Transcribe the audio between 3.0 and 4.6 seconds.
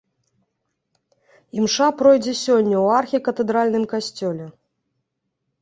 архікатэдральным касцёле.